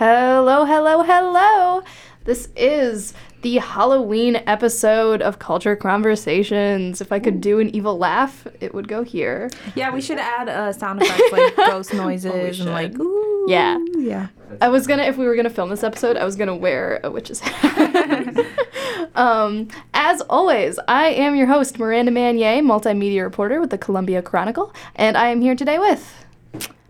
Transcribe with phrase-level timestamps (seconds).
[0.00, 1.82] Hello, hello, hello.
[2.24, 3.12] This is
[3.42, 7.02] the Halloween episode of Culture Chron-versations.
[7.02, 9.50] If I could do an evil laugh, it would go here.
[9.74, 13.44] Yeah, we should add uh, sound effects like ghost noises and like ooh.
[13.46, 13.76] Yeah.
[13.98, 14.28] Yeah.
[14.62, 17.10] I was gonna, if we were gonna film this episode, I was gonna wear a
[17.10, 18.46] witch's hat.
[19.16, 24.74] um, as always, I am your host, Miranda Manier, multimedia reporter with the Columbia Chronicle,
[24.94, 26.24] and I am here today with.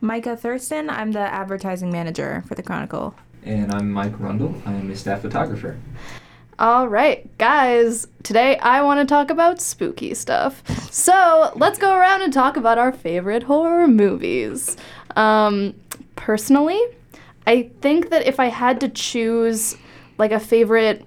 [0.02, 3.14] Micah Thurston, I'm the advertising manager for the Chronicle.
[3.44, 4.54] And I'm Mike Rundle.
[4.64, 5.78] I am a staff photographer.
[6.58, 10.66] All right, guys, today I want to talk about spooky stuff.
[10.90, 14.78] So let's go around and talk about our favorite horror movies.
[15.16, 15.74] Um,
[16.16, 16.80] personally,
[17.46, 19.76] I think that if I had to choose
[20.16, 21.06] like a favorite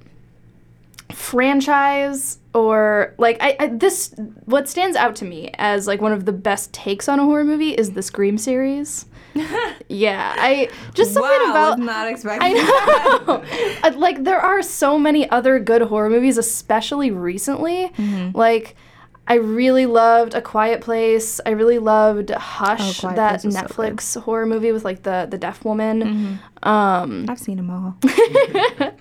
[1.12, 4.14] franchise or like I, I this
[4.46, 7.44] what stands out to me as like one of the best takes on a horror
[7.44, 9.06] movie is the Scream series.
[9.90, 13.94] yeah, I just something wow, about not expecting I know.
[13.98, 17.90] Like there are so many other good horror movies, especially recently.
[17.90, 18.38] Mm-hmm.
[18.38, 18.76] Like
[19.28, 21.40] I really loved A Quiet Place.
[21.46, 23.62] I really loved Hush, Oh, that was so.
[23.62, 23.66] Mm-hmm.
[23.66, 26.40] Netflix horror movie with like the the deaf woman.
[26.62, 27.98] Um, I've seen them all.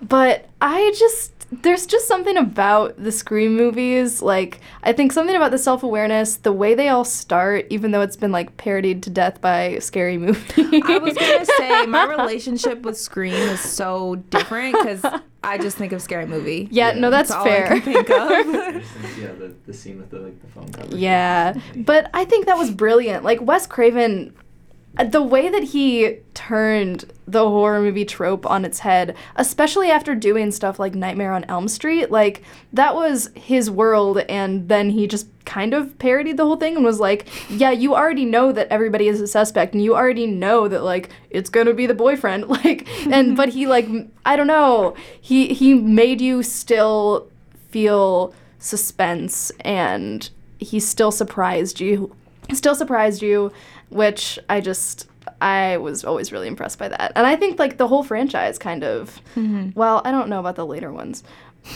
[0.00, 4.20] but I just there's just something about the Scream movies.
[4.20, 8.00] Like I think something about the self awareness, the way they all start, even though
[8.00, 10.82] it's been like parodied to death by Scary Movie.
[10.84, 15.04] I was gonna say my relationship with Scream is so different because
[15.44, 16.66] I just think of scary movie.
[16.72, 17.66] yeah, no, that's all fair.
[17.72, 18.30] I can think of.
[18.30, 20.96] I just think, yeah, the, the scene with the like the phone cover.
[20.96, 23.22] Yeah, but I think that was brilliant.
[23.22, 24.34] Like Wes Craven,
[24.98, 30.50] the way that he turned the horror movie trope on its head, especially after doing
[30.50, 35.28] stuff like Nightmare on Elm Street, like that was his world, and then he just
[35.44, 39.08] kind of parodied the whole thing and was like, "Yeah, you already know that everybody
[39.08, 42.88] is a suspect, and you already know that like it's gonna be the boyfriend." Like,
[43.06, 43.86] and but he like
[44.24, 47.28] I don't know, he he made you still
[47.68, 52.14] feel suspense and he still surprised you
[52.54, 53.52] still surprised you
[53.88, 55.06] which i just
[55.40, 58.82] i was always really impressed by that and i think like the whole franchise kind
[58.84, 59.20] of
[59.74, 61.22] well i don't know about the later ones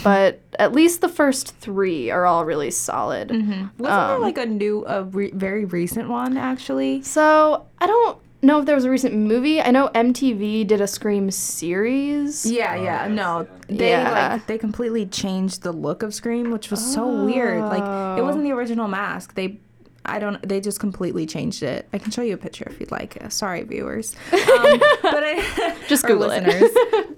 [0.03, 4.45] but at least the first three are all really solid Wasn't there Um, like a
[4.45, 7.01] new, a re- very recent one actually?
[7.03, 10.87] so i don't know if there was a recent movie i know mtv did a
[10.87, 13.47] scream series Yeah, Oh, yeah, yes, no.
[13.67, 14.31] They Yeah.
[14.33, 17.61] like they completely changed the look of Scream, which was so weird.
[17.61, 18.25] Like it Oh.
[18.25, 19.35] wasn't the original mask.
[19.35, 19.59] They
[20.05, 21.87] I don't they just completely changed it.
[21.93, 23.17] I can show you a picture if you'd like.
[23.29, 24.15] Sorry viewers.
[24.31, 26.43] Um, but I, Just Google it.
[26.43, 26.71] listeners.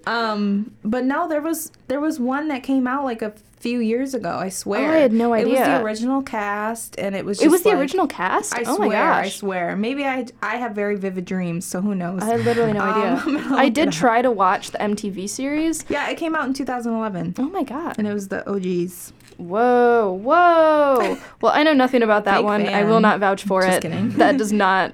[0.07, 4.13] um but no, there was there was one that came out like a few years
[4.13, 4.89] ago, I swear.
[4.89, 5.53] Oh, I had no idea.
[5.55, 8.63] It was the original cast and it was just it was the original cast I
[8.65, 9.75] oh swear, my I swear.
[9.77, 12.21] Maybe I I have very vivid dreams, so who knows?
[12.21, 13.47] I had literally no Um, idea.
[13.55, 15.85] I did try to watch the MTV series.
[15.87, 17.35] Yeah, it came out in 2011.
[17.39, 17.95] Oh my god.
[17.97, 19.13] And it was the OGs.
[19.37, 21.17] Whoa, whoa.
[21.41, 22.61] Well, I know nothing about that Fake one.
[22.73, 23.81] I will not vouch for Just it.
[23.83, 24.09] kidding.
[24.11, 24.93] That does not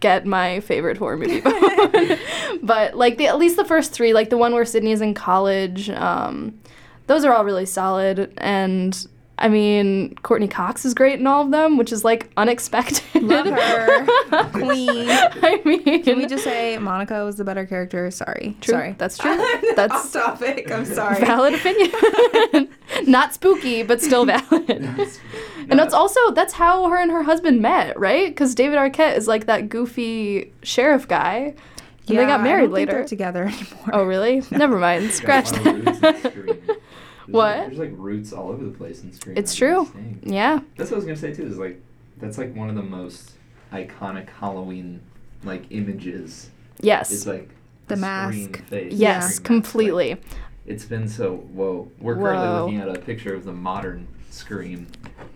[0.00, 1.40] get my favorite horror movie.
[2.62, 5.90] but like the at least the first three, like the one where Sidney's in college,
[5.90, 6.58] um,
[7.06, 8.32] those are all really solid.
[8.38, 9.06] And
[9.42, 13.02] I mean, Courteney Cox is great in all of them, which is like unexpected.
[13.22, 14.04] Love her.
[14.52, 15.06] Queen.
[15.08, 18.10] I mean, Can we just say Monica was the better character?
[18.10, 18.56] Sorry.
[18.60, 18.72] True.
[18.72, 18.94] Sorry.
[18.98, 19.36] That's true.
[19.74, 20.70] That's Off That's topic.
[20.70, 21.20] I'm sorry.
[21.20, 22.68] valid opinion.
[23.06, 24.70] Not spooky, but still valid.
[25.70, 28.28] And that's also that's how her and her husband met, right?
[28.28, 31.54] Because David Arquette is like that goofy sheriff guy,
[32.08, 33.08] and they got I married don't think they're later.
[33.08, 33.90] together anymore.
[33.92, 34.42] Oh, really?
[34.50, 35.12] Never mind.
[35.12, 36.79] Scratch lot of roots in that.
[37.30, 37.32] Scream.
[37.32, 37.58] There's What?
[37.58, 39.36] Like, there's like roots all over the place in Scream.
[39.36, 39.86] It's true.
[39.86, 40.18] think.
[40.22, 40.60] yeah.
[40.76, 41.46] That's what I was gonna say too.
[41.46, 41.80] Is like
[42.18, 43.32] that's like one of the most
[43.72, 45.00] iconic Halloween
[45.44, 46.50] like images.
[46.80, 47.10] Yes.
[47.12, 47.48] It's like
[47.88, 48.62] The mask.
[48.66, 48.92] face.
[48.92, 49.24] yes.
[49.24, 49.44] Scream mask.
[49.44, 50.10] Completely.
[50.10, 50.22] Like,
[50.66, 51.90] it's been so whoa.
[51.98, 52.22] We're Whoa.
[52.22, 54.86] currently looking at a picture of the modern Scream,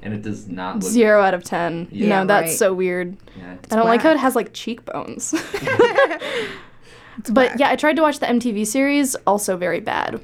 [0.02, 0.84] and it does not look.
[0.92, 1.88] Zero out of ten.
[1.90, 2.58] Yeah, no, that's right.
[2.58, 3.16] so weird.
[3.36, 3.56] Yeah.
[3.70, 5.34] I don't like how it has like cheekbones.
[7.28, 7.56] But whack.
[7.60, 9.14] yeah, I tried to watch the MTV series.
[9.26, 10.20] Also very bad.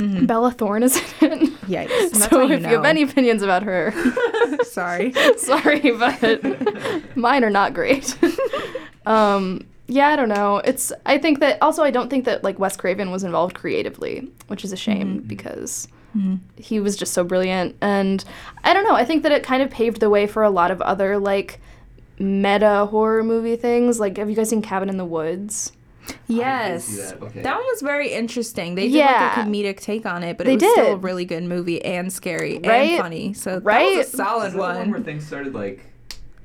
[0.00, 0.26] Mhm.
[0.26, 1.60] Bella Thorne is in it.
[1.68, 2.14] Yikes.
[2.30, 2.88] So you if you have know.
[2.88, 3.92] any opinions about her,
[4.64, 5.12] Sorry.
[5.36, 8.16] sorry, but mine are not great.
[9.06, 10.58] um, yeah, I don't know.
[10.58, 14.28] It's I think that also I don't think that like Wes Craven was involved creatively,
[14.48, 15.88] which is a shame because
[16.56, 18.24] he was just so brilliant and
[18.64, 20.72] I don't know, I think that it kind of paved the way for a lot
[20.72, 21.60] of other like
[22.18, 24.00] meta horror movie things.
[24.00, 25.72] Like have you guys seen Cabin in the Woods?
[26.28, 26.96] Yes.
[27.10, 27.42] that, okay.
[27.42, 28.74] one was very interesting.
[28.74, 29.34] They did Yeah.
[29.36, 31.84] like a comedic take on it, but They it was still a really good movie
[31.84, 32.92] and scary Right?
[32.92, 33.32] and funny.
[33.34, 33.96] So that Right?
[33.98, 34.90] was a solid Is that the one one.
[34.92, 35.86] where things started like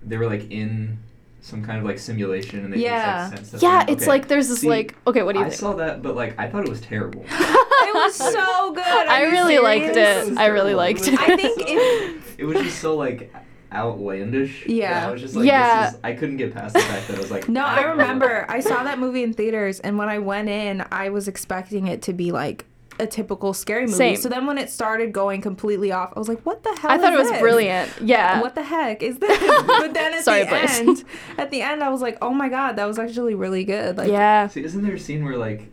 [0.04, 0.98] they were like in
[1.42, 3.30] some kind of like simulation and they Yeah.
[3.30, 3.90] just, like, send stuff Yeah, in.
[3.90, 5.54] it's like there's this See, like okay, what do you think?
[5.54, 5.60] I think?
[5.60, 7.24] saw that, but like I thought it was terrible.
[7.30, 8.84] it was so good.
[8.86, 10.28] Are I you really liked serious?
[10.30, 10.38] it.
[10.38, 11.20] I really liked it.
[11.20, 13.32] I think if it was just so like
[13.76, 14.64] outlandish.
[14.64, 15.08] that Yeah.
[15.08, 15.86] I was just like, Yeah.
[15.86, 17.48] This is, I couldn't get past the fact that I was like.
[17.56, 18.46] No, I don't remember.
[18.50, 22.02] I saw that movie in theaters, and when I went in, I was expecting it
[22.04, 22.66] to be like
[22.98, 23.94] a typical scary movie.
[23.98, 24.16] Same.
[24.16, 26.98] So then when it started going completely off, I was like, "What the hell?" I
[26.98, 27.42] thought it is was this?
[27.42, 27.92] brilliant.
[28.02, 28.40] Yeah.
[28.42, 29.38] What the heck is this?
[29.68, 30.80] but then at Sorry, the Blaze.
[30.80, 31.04] end,
[31.38, 34.10] at the end, I was like, "Oh my god, that was actually really good." Like,
[34.10, 34.48] yeah.
[34.48, 35.70] See, isn't there a scene where like,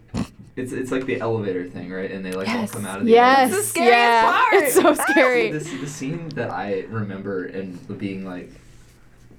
[0.57, 2.11] it's it's like the elevator thing, right?
[2.11, 2.71] And they like Yes.
[2.75, 3.49] all come out of the Yes.
[3.53, 4.33] It's the scariest yeah.
[4.33, 4.55] part.
[4.55, 5.51] It's so See, scary.
[5.53, 8.51] this the scene that I remember and being like,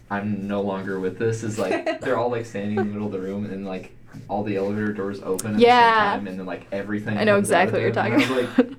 [0.09, 3.13] I'm no longer with this is like they're all like standing in the middle of
[3.13, 3.91] the room and like
[4.29, 5.79] all the elevator doors open at Yeah.
[5.79, 7.17] the same time and then like everything.
[7.17, 8.69] I know comes out exactly of what you're talking And I was about.
[8.69, 8.77] like,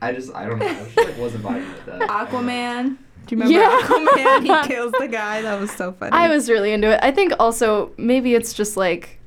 [0.00, 0.66] I just I don't know.
[0.66, 2.00] I just like wasn't vibing with that.
[2.08, 2.96] Aquaman.
[3.26, 3.80] Do you remember Yeah.
[3.82, 4.42] Aquaman?
[4.62, 5.42] He kills the guy.
[5.42, 6.12] That was so funny.
[6.12, 7.00] I was really into it.
[7.02, 9.18] I think also maybe it's just like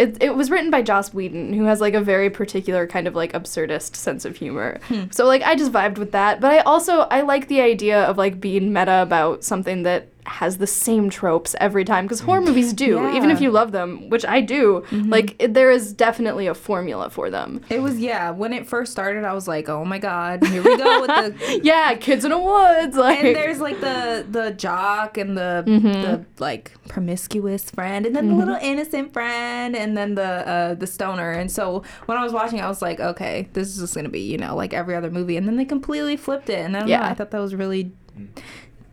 [0.00, 3.14] it, it was written by Joss Whedon, who has like a very particular kind of
[3.14, 4.80] like absurdist sense of humor.
[4.88, 5.04] Hmm.
[5.10, 6.40] So like I just vibed with that.
[6.40, 10.58] But I also I like the idea of like being meta about something that has
[10.58, 13.20] the same tropes every time because horror movies do, even Yeah.
[13.20, 13.30] Mm-hmm.
[13.30, 14.84] if you love them, which I do.
[14.92, 17.60] Like it, there is definitely a formula for them.
[17.68, 18.30] It was yeah.
[18.30, 21.60] When it first started, I was like, "Oh my god, here we go with the."
[21.64, 22.96] yeah, kids in the woods.
[22.96, 25.92] Like And there's like the the jock and the Mm-hmm.
[25.92, 30.86] the like promiscuous friend, and then the little innocent friend, and then the uh, the
[30.86, 31.30] stoner.
[31.30, 34.20] And so when I was watching, I was like, "Okay, this is just gonna be
[34.20, 36.86] you know like every other movie." And then they completely flipped it, and I.
[36.86, 37.06] Yeah.
[37.06, 37.92] I thought that was really.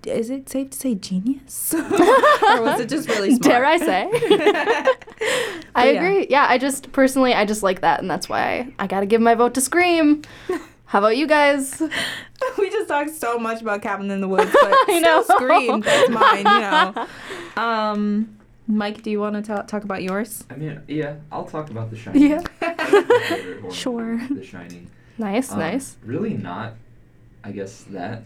[0.07, 1.81] Is it safe to say genius, or
[2.62, 3.42] was it just really smart?
[3.44, 4.09] Dare I say?
[4.12, 4.94] I
[5.74, 6.01] But yeah.
[6.01, 6.27] agree.
[6.30, 6.45] Yeah.
[6.50, 8.42] I just personally, I just like that, and that's why
[8.80, 10.24] I, I gotta give my vote to Scream.
[10.86, 11.81] How about you guys?
[12.57, 15.21] we just talked so much about Cabin in the Woods, but I know.
[15.24, 15.81] still Scream.
[15.81, 17.07] That's mine, you know.
[17.62, 18.38] Um,
[18.68, 20.45] Mike, do you want to ta- talk about yours?
[20.50, 22.21] I mean, yeah, I'll talk about The Shining.
[22.31, 22.42] Yeah.
[22.59, 24.27] That's my favorite horror Sure.
[24.30, 24.89] The Shining.
[25.18, 25.98] Nice, Um, nice.
[26.04, 26.74] Really not,
[27.44, 28.24] I guess that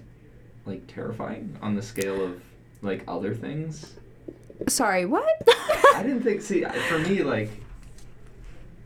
[0.65, 2.41] like terrifying on the scale of
[2.81, 3.93] like other things.
[4.67, 5.25] Sorry, what?
[5.95, 6.41] I didn't think.
[6.41, 7.49] See, for me, like,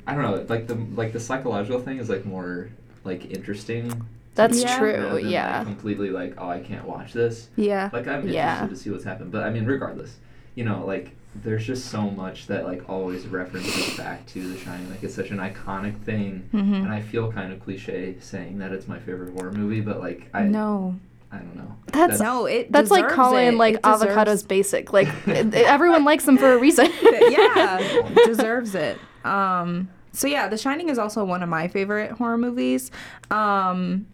[0.07, 2.69] I don't know, like the like the psychological thing is like more
[3.03, 4.05] like interesting.
[4.35, 4.77] That's Yeah.
[4.77, 4.91] true.
[5.21, 5.59] than, yeah.
[5.59, 7.47] Like, completely like, oh, I can't watch this.
[7.55, 7.89] Yeah.
[7.93, 8.67] Like, I'm interested Yeah.
[8.67, 10.17] to see what's happened, but I mean, regardless,
[10.55, 11.11] you know, like.
[11.43, 14.89] There's just so much that like always references back to The Shining.
[14.89, 16.73] Like it's such an iconic thing, Mm-hmm.
[16.75, 20.29] and I feel kind of cliche saying that it's my favorite horror movie, but like
[20.33, 20.95] I, no.
[21.35, 21.75] I don't know.
[21.91, 23.53] That's- No, it That's like calling it.
[23.55, 24.91] like It deserves- avocados basic.
[24.93, 26.87] Like it- it- everyone likes them for a reason.
[27.03, 28.97] yeah, deserves it.
[29.23, 32.89] Um, so yeah, The Shining is also one of my favorite horror movies.
[33.31, 34.07] Um,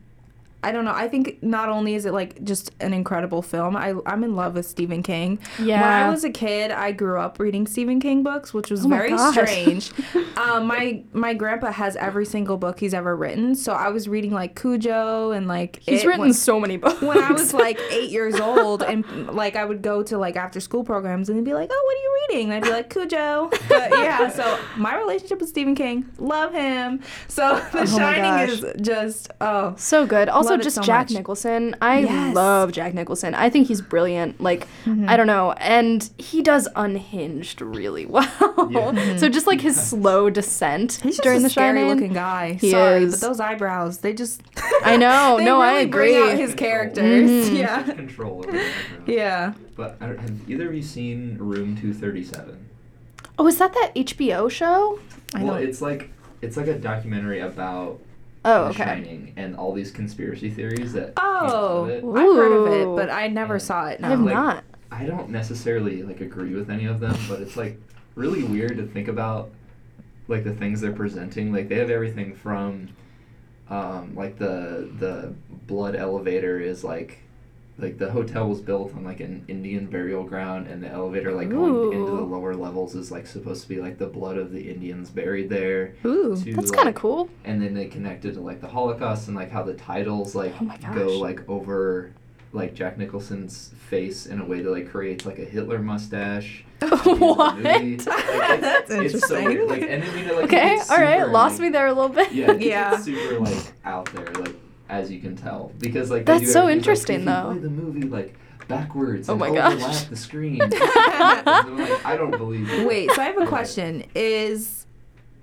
[0.64, 0.94] I don't know.
[0.94, 4.54] I think not only is it like just an incredible film, I I'm in love
[4.56, 5.40] with Stephen King.
[5.60, 5.82] Yeah.
[5.82, 8.90] When I was a kid, I grew up reading Stephen King books, which was Oh
[8.90, 9.92] very strange.
[10.38, 14.32] um, my my grandpa has every single book he's ever written, so I was reading
[14.32, 17.02] like Cujo and like He's it written when- so many books.
[17.02, 19.04] when I was like eight years old, and
[19.34, 21.96] like I would go to like after school programs, and they'd be like, "Oh, what
[21.96, 25.74] are you reading?" And I'd be like, "Cujo." But yeah, so my relationship with Stephen
[25.76, 27.02] King, love him.
[27.28, 30.30] So The Oh Shining is just oh So good.
[30.30, 31.18] Also, Love it just so Jack much.
[31.18, 31.76] Nicholson.
[31.82, 32.10] I Yes.
[32.12, 32.34] Mm-hmm.
[32.34, 33.34] love Jack Nicholson.
[33.36, 34.40] I think he's brilliant.
[34.42, 34.68] Like,
[35.08, 35.52] I don't know.
[35.54, 38.68] And he does Unhinged really well.
[38.70, 39.18] Yeah.
[39.18, 41.90] so just like his slow descent he's during a The scary Shining.
[41.94, 42.54] looking guy.
[42.54, 43.20] He Sorry, is.
[43.20, 44.42] but those eyebrows, they just
[44.84, 45.36] I know.
[45.40, 46.14] they no, I agree.
[46.14, 47.30] Bring out his characters.
[47.50, 47.58] Mhm.
[47.58, 48.64] Yeah, Control over
[49.06, 49.54] yeah.
[49.76, 52.68] But I don't- have either of you seen Room 237?
[53.40, 55.00] oh, is that that HBO show?
[55.34, 55.54] Well, know.
[55.56, 56.10] it's like
[56.42, 58.00] it's like a documentary about
[58.44, 58.84] Oh, okay.
[58.84, 62.16] Shining and all these conspiracy theories that Oh, of.
[62.16, 63.60] I've heard of it, but I never Yeah.
[63.60, 64.00] saw it.
[64.04, 64.64] I have like- not.
[64.92, 67.80] I don't necessarily like agree with any of them, but it's like
[68.16, 69.50] really weird to think about
[70.28, 71.54] like the things they're presenting.
[71.54, 72.90] Like they have everything from
[73.70, 75.34] um, like the the
[75.68, 77.20] blood elevator is like
[77.82, 81.50] like the hotel was built on like an Indian burial ground and the elevator like
[81.50, 84.70] going into the lower levels is like supposed to be like the blood of the
[84.70, 85.96] Indians buried there.
[86.06, 86.36] Ooh.
[86.36, 87.28] to, That's kind of cool.
[87.44, 90.72] and then they connected to like the Holocaust and like how the titles like Oh
[90.94, 92.14] go like over
[92.54, 96.64] like Jack Nicholson's face in a way that like creates like a Hitler mustache.
[96.82, 97.62] at the end of the what?
[97.64, 98.10] Like, That's
[98.92, 99.46] it's so interesting.
[99.46, 99.70] weird.
[99.70, 101.20] Like, and I mean, it, like, okay, all right.
[101.22, 102.32] super, Lost like- me there a little bit.
[102.34, 102.98] Yeah, Yeah.
[102.98, 104.56] super like out there, like
[104.92, 107.50] as you can tell, because like That's so everything, like, interesting, if you though.
[107.52, 108.36] Play the movie like
[108.68, 110.04] backwards Oh and my overlap gosh.
[110.06, 110.62] the screen.
[110.72, 112.86] And I'm like, I don't believe it.
[112.86, 114.04] Wait, so I have a question.
[114.14, 114.86] Is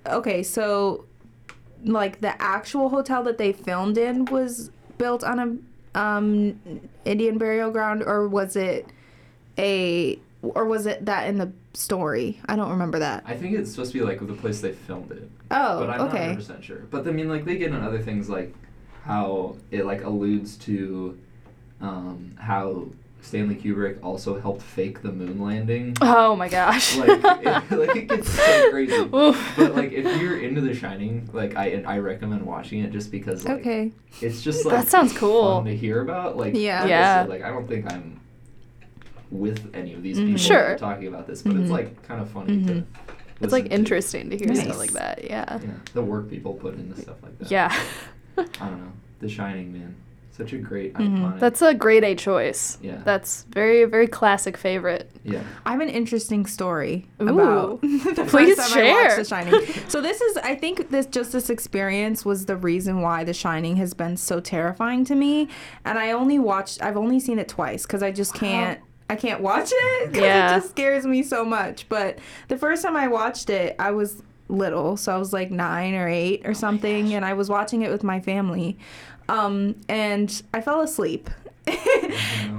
[0.07, 1.07] okay, so
[1.85, 5.39] like the actual hotel that they filmed in was built on
[5.95, 6.61] a um
[7.07, 8.87] Indian burial ground or was it
[9.59, 12.39] a or was it that in the story?
[12.47, 13.23] I don't remember that.
[13.27, 16.01] I think it's supposed to be like the place they filmed it, Oh, but I'm
[16.03, 16.03] okay.
[16.03, 16.79] not 100 percent sure.
[16.91, 18.55] But I mean, like they get on other things like
[19.09, 21.19] how it like alludes to
[21.81, 22.87] um, how
[23.23, 25.97] Stanley Kubrick also helped fake the moon landing.
[26.03, 26.97] Oh my gosh.
[26.99, 28.93] like, it, like it gets so crazy.
[28.95, 29.55] Oof.
[29.57, 33.45] But like, if you're into The Shining, like I I recommend watching it just because
[33.47, 33.93] like Okay.
[34.21, 35.57] it's just like That sounds cool.
[35.57, 36.37] fun to hear about.
[36.37, 36.83] Like Yeah.
[36.83, 37.27] like I Yeah.
[37.29, 38.21] like I don't think I'm
[39.31, 40.27] with any of these Mhm.
[40.27, 40.77] people Sure.
[40.79, 41.63] talking about this, but Mhm.
[41.63, 42.73] it's like kind of funny to.
[42.73, 42.85] Mhm.
[43.41, 43.75] It's like listen to.
[43.75, 44.63] interesting to hear Nice.
[44.65, 45.25] stuff like that.
[45.25, 45.59] Yeah.
[45.63, 47.51] Yeah, the work people put into stuff like that.
[47.51, 47.73] Yeah.
[48.61, 48.93] I don't know.
[49.21, 49.97] The Shining, man,
[50.31, 51.19] such a great Mhm.
[51.19, 51.41] iconic.
[51.41, 52.79] That's a grade A choice.
[52.81, 53.01] Yeah.
[53.05, 55.11] That's very, very classic favorite.
[55.25, 55.41] yeah.
[55.67, 57.29] I have an interesting story Ooh.
[57.29, 59.17] about the Please first time I watched.
[59.17, 59.61] The Shining.
[59.89, 63.77] so this is, I think, this just this experience was the reason why The Shining
[63.77, 65.49] has been so terrifying to me.
[65.85, 68.81] And I only watched, I've only seen it twice because I just can't.
[69.11, 70.55] I can't watch it because Yeah.
[70.55, 71.89] it just scares me so much.
[71.89, 72.19] But
[72.49, 76.09] the first time I watched it, I was little, so I was like nine or
[76.09, 78.79] eight or something, and I was watching it with my family,
[79.29, 81.31] um, and I fell asleep.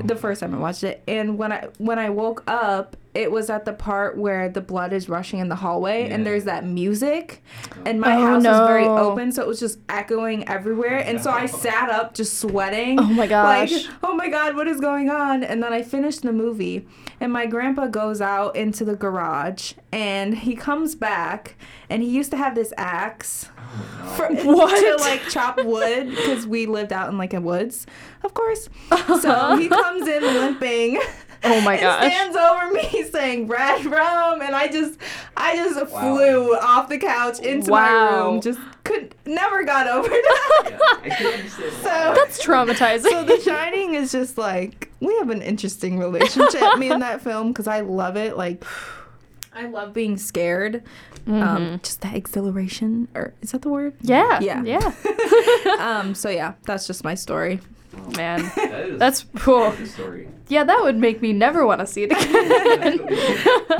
[0.04, 3.50] the first time I watched it, and when I when I woke up, it was
[3.50, 7.44] at the part where the blood is rushing in the hallway, and there's that music,
[7.86, 11.30] and my Oh, house was very open, so it was just echoing everywhere, and so
[11.30, 12.98] I sat up just sweating.
[13.00, 13.72] Oh my gosh.
[13.74, 15.44] Like, oh my god, what is going on?
[15.44, 16.88] And then I finished the movie,
[17.20, 21.56] and my grandpa goes out into the garage, and he comes back,
[21.90, 23.50] and he used to have this axe
[24.02, 24.98] Oh, for, What?
[24.98, 27.86] to like chop wood because we lived out in like a woods,
[28.24, 28.70] of course.
[29.20, 31.02] So he comes in limping.
[31.44, 32.12] Oh my and gosh.
[32.12, 35.00] Stands over me saying Redrum," and I just,
[35.38, 36.02] I just Wow.
[36.16, 38.32] flew off the couch into my Wow.
[38.32, 38.42] room.
[38.42, 40.70] Just could never got over that.
[40.70, 40.78] Yeah,
[41.14, 43.04] I So- That's traumatizing.
[43.10, 47.50] So The Shining is just like we have an interesting relationship, me and that film,
[47.50, 48.36] because I love it.
[48.36, 48.64] Like,
[49.54, 50.84] I love being scared.
[51.28, 53.94] Um, just that exhilaration, or is that the word?
[54.02, 54.40] yeah.
[54.42, 54.64] Yeah.
[54.64, 55.76] Yeah.
[55.80, 56.16] um.
[56.16, 57.60] So yeah, that's just my story.
[58.06, 58.42] Oh, Man.
[58.56, 59.72] that is That's cool.
[59.86, 60.28] story.
[60.48, 63.00] Yeah, that would make me never want to see it again.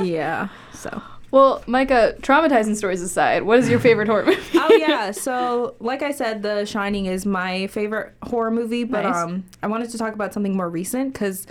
[0.06, 0.48] yeah.
[0.72, 1.02] So.
[1.30, 4.40] well, Micah, traumatizing stories aside, what is your favorite horror movie?
[4.54, 5.10] oh yeah.
[5.10, 9.16] So like I said, The Shining is my favorite horror movie, but Nice.
[9.16, 11.46] um, I wanted to talk about something more recent because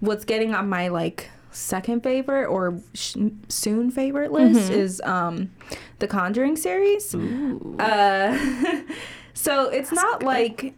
[0.00, 3.16] what's getting on my like second favorite or sh-
[3.48, 5.50] soon favorite list is um,
[5.98, 7.12] the Conjuring series.
[7.14, 7.76] Ooh.
[7.78, 8.38] Uh,
[9.34, 10.74] so it's not like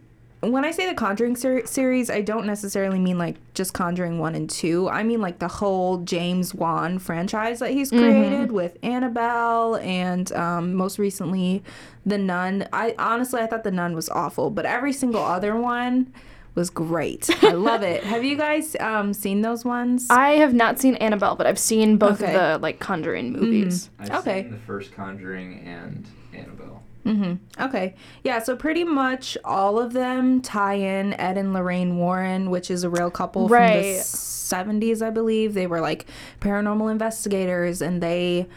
[0.51, 4.35] when I say the Conjuring ser- series, I don't necessarily mean like just Conjuring 1
[4.35, 4.89] and 2.
[4.89, 10.73] I mean like the whole James Wan franchise that he's created with Annabelle and um,
[10.75, 11.63] most recently
[12.05, 12.67] The Nun.
[12.73, 16.13] I honestly I thought The Nun was awful, but every single other one
[16.55, 17.27] was great.
[17.43, 18.03] I love it.
[18.03, 20.05] Have you guys um, seen those ones?
[20.11, 22.35] I have not seen Annabelle, but I've seen both Okay.
[22.35, 23.89] of the like Conjuring movies.
[23.97, 24.43] I've Okay.
[24.43, 26.82] seen the first Conjuring and Annabelle.
[27.05, 27.63] Mm-hmm.
[27.63, 27.95] Okay.
[28.23, 32.83] Yeah, so pretty much all of them tie in Ed and Lorraine Warren, which is
[32.83, 35.53] a real couple from the 70s, I believe.
[35.53, 36.05] They were like
[36.39, 38.47] paranormal investigators and they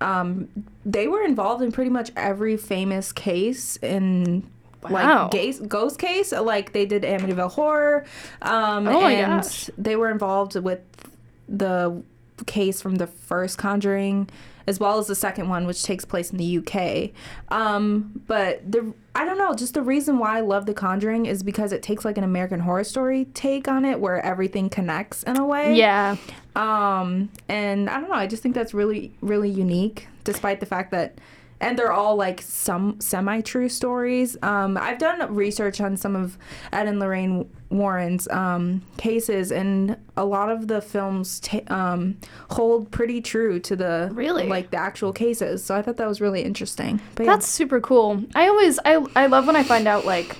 [0.00, 0.48] um
[0.86, 4.48] they were involved in pretty much every famous case in
[4.80, 5.22] Wow.
[5.24, 8.04] like gaze, ghost case like they did Amityville horror
[8.42, 9.68] um Oh and gosh.
[9.76, 10.78] they were involved with
[11.48, 12.00] the
[12.44, 14.28] case from the first Conjuring,
[14.66, 17.10] as well as the second one, which takes place in the UK.
[17.50, 21.42] Um, but the I don't know, just the reason why I love The Conjuring is
[21.42, 25.36] because it takes like an American Horror Story take on it, where everything connects in
[25.36, 25.74] a way.
[25.74, 26.16] Yeah.
[26.54, 30.92] Um, and I don't know, I just think that's really, really unique, despite the fact
[30.92, 31.18] that,
[31.60, 34.36] and they're all like some semi true stories.
[34.42, 36.38] Um, I've done research on some of
[36.72, 42.16] Ed and Lorraine Warren's um, cases, and a lot of the films ta- um,
[42.50, 44.46] hold pretty true to the Really?
[44.46, 45.64] like the actual cases.
[45.64, 47.00] So I thought that was really interesting.
[47.14, 47.32] But yeah.
[47.32, 48.24] That's super cool.
[48.34, 50.36] I always I I love when I find out like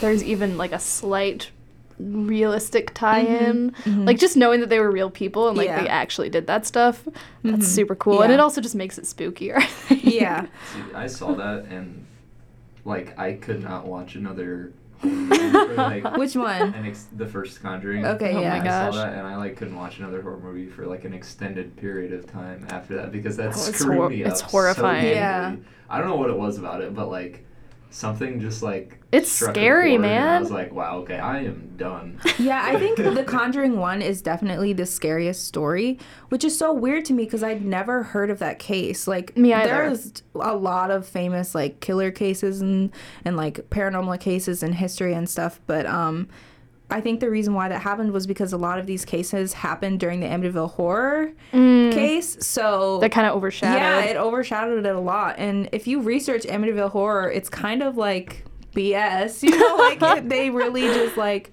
[0.00, 1.50] there's even like a slight
[1.98, 3.70] realistic tie-in.
[3.70, 3.90] Mm-hmm.
[3.90, 4.04] Mm-hmm.
[4.04, 5.82] Like just knowing that they were real people and like Yeah.
[5.82, 7.04] they actually did that stuff.
[7.04, 7.60] That's mm-hmm.
[7.62, 8.22] super cool.
[8.22, 9.62] And it also just makes it spookier.
[10.04, 10.46] Yeah.
[10.72, 12.06] See, I saw that and
[12.84, 16.74] like I could not watch another horror movie for like Which one?
[16.74, 18.04] an ex- the first Conjuring.
[18.06, 18.50] Okay, Oh yeah.
[18.50, 18.94] my I gosh.
[18.94, 22.12] saw that and I like couldn't watch another horror movie for like an extended period
[22.12, 25.04] of time after that because that Oh, it's screwed hor- me it's horrifying.
[25.04, 25.56] So Yeah.
[25.88, 27.44] I don't know what it was about it, but like
[27.94, 32.20] something just like It's scary, man I was like, wow, okay, I am done.
[32.38, 35.98] Yeah, I think The Conjuring 1 is definitely the scariest story,
[36.28, 39.06] which is so weird to me because I'd never heard of that case.
[39.06, 39.68] Like, Me either.
[39.68, 42.90] there's a lot of famous, like, killer cases and,
[43.24, 46.28] and, like, paranormal cases in history and stuff, but, um,
[46.90, 50.00] I think the reason why that happened was because a lot of these cases happened
[50.00, 52.36] during the Amityville horror Mm, case.
[52.46, 53.80] So that kind of overshadowed.
[53.80, 55.36] yeah, it overshadowed it a lot.
[55.38, 58.44] And if you research Amityville horror, it's kind of like
[58.76, 59.42] BS.
[59.42, 61.52] You know, like it- they really just like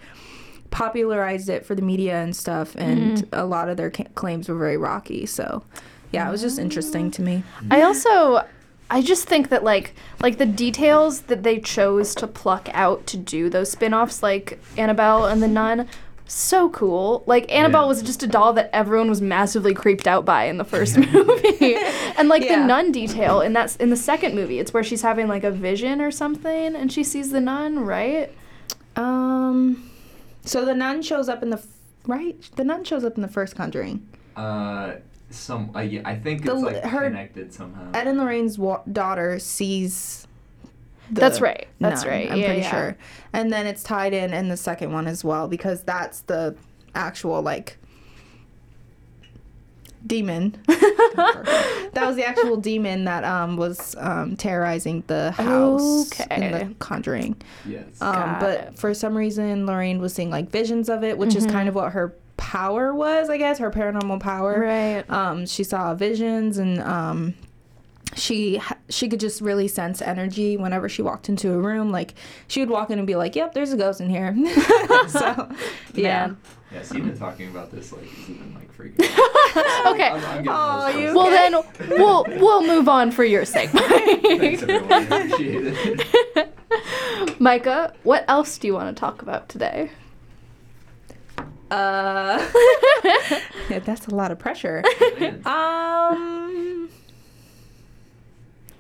[0.69, 2.75] popularized it for the media and stuff.
[2.75, 3.39] And Mm-hmm.
[3.39, 5.25] a lot of their ca- claims were very rocky.
[5.25, 5.63] So
[6.11, 7.43] yeah, it was just interesting to me.
[7.69, 8.45] I also
[8.91, 13.17] I just think that like like the details that they chose to pluck out to
[13.17, 15.87] do those spin-offs like Annabelle and the Nun
[16.27, 17.23] so cool.
[17.25, 17.87] Like Annabelle Yeah.
[17.89, 21.75] was just a doll that everyone was massively creeped out by in the first movie.
[22.17, 22.59] and like Yeah.
[22.59, 25.51] the nun detail in that's in the second movie, it's where she's having like a
[25.51, 28.31] vision or something and she sees the nun, right?
[28.95, 29.89] Um,
[30.45, 31.67] so the nun shows up in the f-
[32.07, 32.35] right.
[32.55, 34.07] The nun shows up in the first Conjuring.
[34.35, 34.93] Uh,
[35.35, 35.71] some.
[35.75, 37.89] Uh, yeah, I think The it's like her- connected somehow.
[37.93, 40.27] Ed and Lorraine's wa- daughter sees.
[41.11, 41.67] the That's right.
[41.79, 42.31] That's nun, right.
[42.31, 42.71] I'm Yeah, pretty yeah.
[42.71, 42.97] sure.
[43.33, 46.55] And then it's tied in in the second one as well because that's the
[46.95, 47.77] actual like
[50.05, 50.57] demon.
[50.67, 57.35] that was the actual demon that um was um terrorizing the house in the Conjuring.
[57.65, 57.83] yes.
[58.01, 58.79] Um, Got but it.
[58.79, 61.51] for some reason, Lorraine was seeing like visions of it, which is Mm-hmm.
[61.55, 64.59] kind of what her power was, I guess, her paranormal power.
[64.59, 65.07] Right.
[65.09, 67.35] Um, she saw visions and um,
[68.15, 71.91] she she could just really sense energy whenever she walked into a room.
[71.91, 72.15] Like
[72.47, 74.35] she would walk in and be like, "Yep, there's a ghost in here."
[75.07, 75.49] so
[75.93, 76.27] yeah.
[76.27, 76.37] Man.
[76.73, 76.81] yeah.
[76.81, 79.07] So even talking about this like is even like freaking.
[79.85, 79.93] out.
[79.93, 80.07] Okay.
[80.09, 81.15] I'm, I'm getting you- vibes.
[81.15, 83.69] Well then we'll we'll move on for your sake.
[83.69, 84.91] Thanks everyone.
[84.91, 85.75] I appreciate
[86.35, 87.39] it.
[87.39, 89.91] Micah, what else do you want to talk about today?
[91.71, 92.51] Uh,
[93.69, 94.83] yeah, that's a lot of pressure.
[95.19, 95.41] Man.
[95.45, 96.89] Um,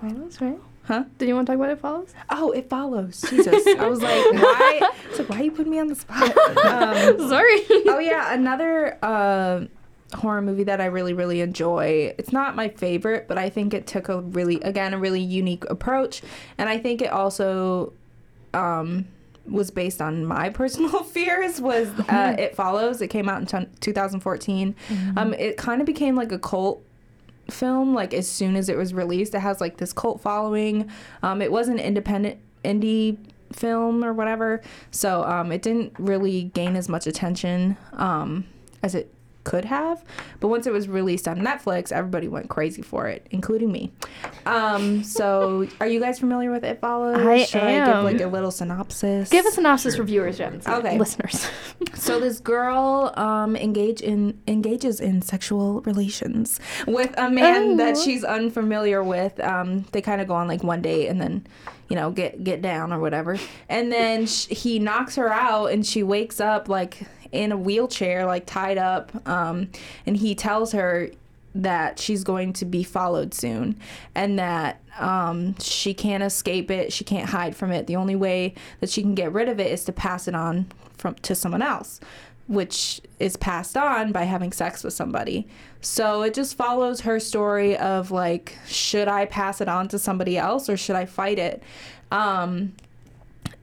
[0.01, 0.59] Follows, right?
[0.83, 1.03] huh?
[1.17, 2.13] Did you want to talk about it follows?
[2.29, 3.21] Oh, it follows.
[3.29, 4.79] Jesus, I was like, why?
[4.81, 6.35] I was like, why are you putting me on the spot?
[6.57, 7.61] Um, Sorry.
[7.87, 9.65] oh yeah, another uh,
[10.15, 12.13] horror movie that I really really enjoy.
[12.17, 15.63] It's not my favorite, but I think it took a really again a really unique
[15.69, 16.21] approach,
[16.57, 17.93] and I think it also
[18.53, 19.07] um,
[19.49, 21.59] was based on my personal fears.
[21.59, 23.01] Was uh, It Follows?
[23.01, 24.75] It came out in t- 2014.
[25.17, 26.83] Um, it kind of became like a cult
[27.49, 30.89] film like as soon as it was released it has like this cult following
[31.21, 33.17] um it was an independent indie
[33.51, 34.61] film or whatever
[34.91, 38.45] so um it didn't really gain as much attention um
[38.83, 39.13] as it
[39.43, 40.03] could have
[40.39, 43.91] but once it was released on netflix everybody went crazy for it including me
[44.45, 47.87] um so are you guys familiar with it follows I Should i am.
[47.87, 50.03] give like a little synopsis Give a synopsis Sure.
[50.03, 50.61] for viewers, Jen.
[50.67, 50.97] Okay.
[50.97, 51.47] Listeners.
[51.95, 58.01] so this girl um engage in engages in sexual relations with a man that Oh.
[58.03, 59.39] she's unfamiliar with.
[59.39, 61.45] Um, they kind of go on like one date and then,
[61.89, 63.37] you know, get get down or whatever.
[63.69, 68.25] And then sh- he knocks her out and she wakes up like in a wheelchair,
[68.25, 69.11] like tied up.
[69.27, 69.69] Um,
[70.05, 71.11] and he tells her
[71.53, 73.77] that she's going to be followed soon
[74.15, 78.53] and that um, she can't escape it she can't hide from it the only way
[78.79, 80.65] that she can get rid of it is to pass it on
[80.97, 81.99] from to someone else
[82.47, 85.47] which is passed on by having sex with somebody
[85.81, 90.37] so it just follows her story of like should i pass it on to somebody
[90.37, 91.61] else or should i fight it
[92.11, 92.73] um,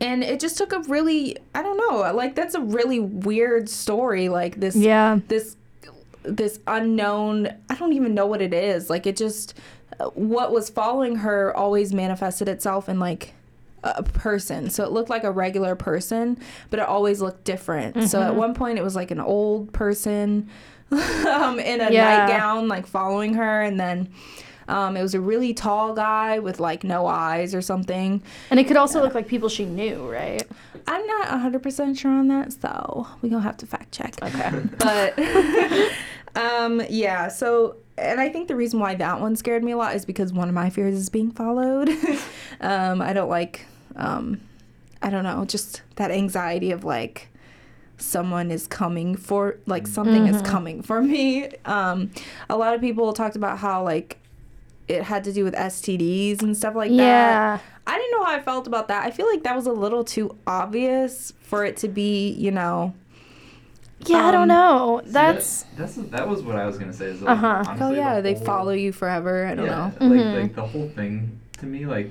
[0.01, 4.29] and it just took a really i don't know like that's a really weird story
[4.29, 5.19] like this yeah.
[5.29, 5.57] this
[6.23, 8.91] this unknown i don't even know what it is.
[8.91, 9.55] Like it just
[10.15, 13.35] what was following her always manifested itself in like
[13.83, 14.69] a person.
[14.71, 16.39] So it looked like a regular person
[16.71, 18.09] but it always looked different.
[18.11, 20.49] So at one point it was like an old person
[20.91, 22.27] um, in a Yeah.
[22.27, 23.63] nightgown like following her.
[23.63, 24.09] And then
[24.69, 28.23] um, it was a really tall guy with like no eyes or something.
[28.51, 30.43] And it could also look like people she knew, right?
[30.91, 34.15] i'm not 100% sure on that so we're gonna have to fact check.
[34.23, 34.51] Okay.
[34.79, 35.19] but
[36.37, 39.95] um yeah so and i think the reason why that one scared me a lot
[39.95, 41.91] is because one of my fears is being followed.
[42.61, 44.41] Um i don't like um
[45.03, 47.29] i don't know just that anxiety of like
[47.99, 51.49] someone is coming for like something is coming for me.
[51.65, 52.11] Um
[52.49, 54.18] a lot of people talked about how like
[54.89, 57.59] it had to do with stds and stuff like that yeah.
[57.87, 59.07] I didn't know how I felt about that.
[59.07, 62.93] I feel like that was a little too obvious for it to be, you know.
[64.07, 65.01] Yeah, I don't Um, know.
[65.05, 67.07] See, That's that, that's that was what I was gonna say.
[67.07, 67.65] Is like, Uh-huh.
[67.67, 69.47] honestly, Oh yeah, the they whole- follow you forever.
[69.47, 70.07] I don't yeah, know.
[70.07, 70.41] Like, Mhm.
[70.43, 72.11] like the whole thing to me, like,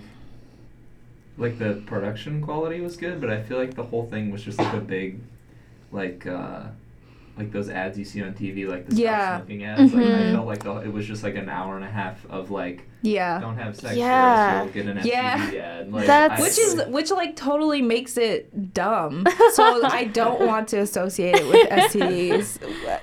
[1.38, 4.58] like the production quality was good, but I feel like the whole thing was just
[4.58, 5.20] like a big,
[5.92, 6.62] like, uh,
[7.38, 9.38] like those ads you see on TV, like the Yeah.
[9.38, 9.94] smoking ads.
[9.94, 10.34] Like I Mhm.
[10.34, 13.40] felt like the, it was just like an hour and a half of like Yeah.
[13.40, 14.62] don't have sex Yeah.
[14.62, 15.38] or you'll get an Yeah.
[15.48, 15.94] STD ad.
[15.94, 19.26] Like, That's- I- Which is which like totally makes it dumb.
[19.54, 22.60] So I don't want to associate it with STDs,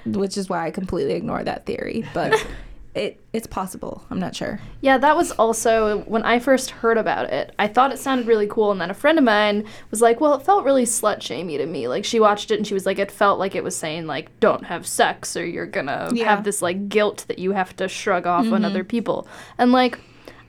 [0.07, 2.05] which is why I completely ignore that theory.
[2.13, 2.35] But
[2.95, 4.05] it it's possible.
[4.11, 4.61] I'm not sure.
[4.81, 7.53] Yeah, that was also when I first heard about it.
[7.59, 10.35] I thought it sounded really cool, and then a friend of mine was like, "Well,
[10.35, 13.01] it felt really slut shamey to me." Like she watched it and she was like,
[13.01, 16.27] "It felt like it was saying like, don't have sex, or you're gonna Yeah.
[16.27, 18.89] have this like guilt that you have to shrug off on other mm-hmm.
[18.89, 19.29] people."
[19.59, 19.99] And like,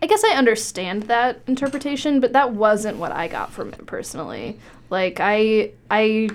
[0.03, 4.59] I guess I understand that interpretation, but that wasn't what I got from it personally.
[4.91, 6.29] Like I I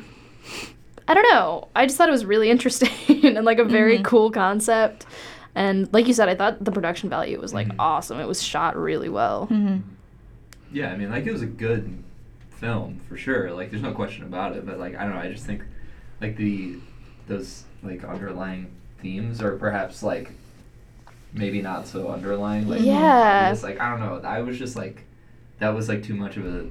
[1.06, 1.68] I don't know.
[1.76, 4.04] I just thought it was really interesting and like a very mm-hmm.
[4.04, 5.06] cool concept.
[5.54, 7.74] And like you said, I thought the production value was like Mhm.
[7.78, 8.20] awesome.
[8.20, 9.48] It was shot really well.
[10.72, 12.02] Yeah, I mean, like it was a good
[12.50, 13.50] film for sure.
[13.52, 14.64] Like, there's no question about it.
[14.64, 15.20] But like, I don't know.
[15.20, 15.64] I just think
[16.20, 16.76] like the
[17.26, 20.32] those like underlying themes are perhaps like
[21.32, 22.68] maybe not so underlying.
[22.68, 23.50] Like, Yeah.
[23.52, 24.20] It's like I don't know.
[24.28, 25.04] I was just like
[25.58, 26.66] that was like too much of a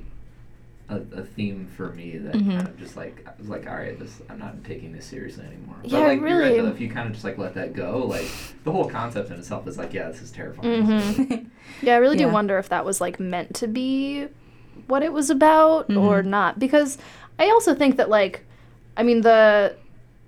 [0.90, 2.56] a, a theme for me that Mhm.
[2.56, 5.46] kind of just like I was like, all right, this I'm not taking this seriously
[5.46, 5.76] anymore.
[5.84, 6.62] Yeah, but like you're right really.
[6.62, 8.26] though, if you kind of just like let that go, like
[8.64, 10.86] the whole concept in itself is like, yeah, this is terrifying.
[10.86, 11.46] Mhm.
[11.82, 14.28] Yeah, I really do wonder if that was like meant to be
[14.88, 16.26] what it was about or Mhm.
[16.26, 16.60] not.
[16.60, 16.98] Because
[17.38, 18.44] I also think that like,
[18.98, 19.76] I mean the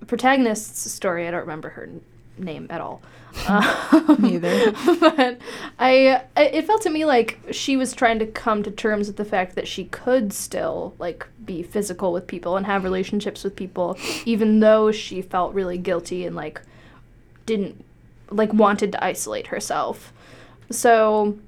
[0.06, 1.26] protagonist's story.
[1.28, 2.00] I don't remember her n-
[2.38, 3.02] name at all.
[3.48, 4.72] Um, Neither.
[5.00, 5.38] but
[5.78, 9.24] I, it felt to me like she was trying to come to terms with the
[9.24, 13.96] fact that she could still like be physical with people and have relationships with people,
[14.26, 16.60] even though she felt really guilty and like
[17.46, 17.82] didn't
[18.30, 20.12] like wanted to isolate herself.
[20.70, 21.38] So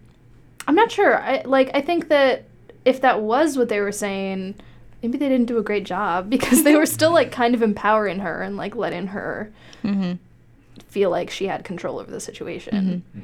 [0.66, 1.20] I'm not sure.
[1.20, 2.44] I like I think that
[2.85, 4.55] if that was what they were saying,
[5.03, 8.20] maybe they didn't do a great job because they were still like kind of empowering
[8.20, 10.14] her and like letting her hmm
[10.94, 13.02] feel like she had control over the situation.
[13.16, 13.20] Mhm.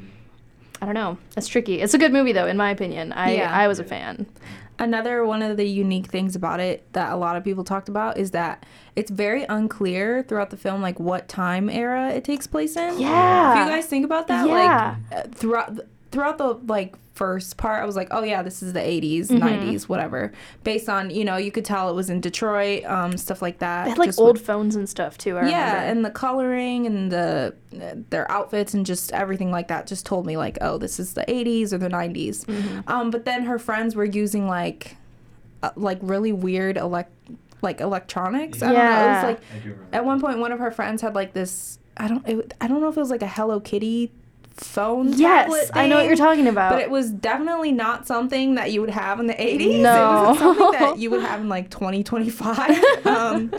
[0.83, 1.19] I don't know.
[1.37, 1.81] It's tricky.
[1.81, 3.13] It's a good movie though, in my opinion.
[3.13, 3.51] I Yeah.
[3.63, 4.27] I was a fan.
[4.79, 8.17] Another one of the unique things about it that a lot of people talked about
[8.17, 8.65] is that
[8.97, 12.99] it's very unclear throughout the film like what time era it takes place in.
[12.99, 13.53] Yeah.
[13.53, 14.55] If you guys think about that, Yeah.
[15.13, 18.63] like uh, throughout th- throughout the like first part, I was like, oh yeah, this
[18.63, 19.41] is the 80s, Mhm.
[19.41, 20.33] 90s, whatever.
[20.65, 23.85] Based on you know, you could tell it was in Detroit, um, stuff like that.
[23.85, 25.37] They had like just old with- phones and stuff too.
[25.37, 25.91] I yeah, remember.
[25.91, 27.55] and the coloring and the
[28.11, 31.25] their outfits and just everything like that just told me like, oh, this is the
[31.29, 32.45] 80s or the 90s.
[32.47, 32.81] Mm-hmm.
[32.91, 34.97] Um, but then her friends were using like,
[35.63, 37.13] uh, like really weird elect
[37.63, 38.63] like electronics.
[38.63, 38.81] I don't know.
[38.81, 39.15] It Yeah.
[39.17, 39.87] was like I do remember.
[39.97, 41.79] at one point one of her friends had like this.
[41.99, 42.27] I don't.
[42.27, 44.11] It, I don't know if it was like a Hello Kitty
[44.61, 45.13] phone.
[45.15, 46.73] yes, I know what you're talking about.
[46.73, 49.81] But it was definitely not something that you would have in the 80s.
[49.81, 50.25] No.
[50.25, 52.85] It was something that you would have in like 2025.
[53.07, 53.53] um,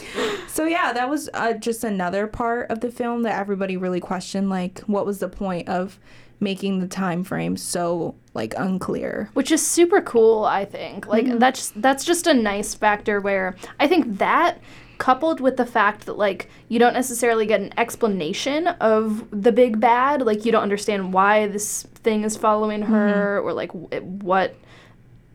[0.48, 4.50] so yeah, that was uh, just another part of the film that everybody really questioned.
[4.50, 6.00] Like, what was the point of
[6.40, 9.30] making the time frame so like unclear?
[9.34, 11.40] which is super cool i think like Mhm.
[11.40, 14.58] that's that's just a nice factor where i think that
[15.02, 19.80] coupled with the fact that like you don't necessarily get an explanation of the big
[19.80, 24.54] bad like you don't understand why this thing is following her or like w- what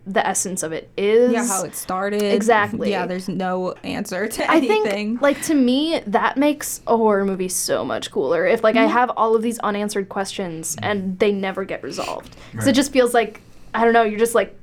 [0.07, 2.23] the essence of it is Yeah, how it started.
[2.23, 2.91] Exactly.
[2.93, 4.85] Yeah, there's no answer to I anything.
[4.85, 8.47] think, like to me, that makes a horror movie so much cooler.
[8.47, 8.91] If like I Mhm.
[8.91, 13.13] have all of these unanswered questions and they never get resolved, because it just feels
[13.15, 13.41] like
[13.75, 14.05] I don't know.
[14.05, 14.57] You're just like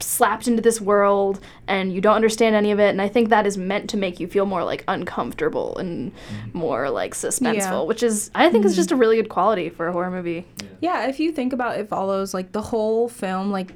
[0.00, 2.90] slapped into this world and you don't understand any of it.
[2.90, 6.12] And I think that is meant to make you feel more like uncomfortable and
[6.52, 7.82] more like suspenseful, Yeah.
[7.82, 10.46] which is I think is just a really good quality for a horror movie.
[10.80, 13.72] Yeah, if you think about it follows like the whole film, like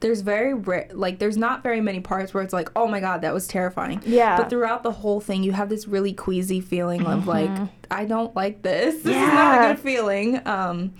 [0.00, 3.20] there's very rare, like there's not very many parts where it's like, oh my god,
[3.20, 4.02] that was terrifying.
[4.04, 4.36] Yeah.
[4.36, 7.50] But throughout the whole thing, you have this really queasy feeling of like,
[7.88, 8.96] I don't like this.
[9.04, 9.36] This is not Mm-hmm.
[9.36, 9.70] Yeah.
[9.70, 10.46] a good feeling.
[10.48, 10.94] Um,